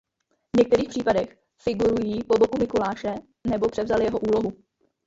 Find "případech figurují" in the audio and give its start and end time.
0.89-2.23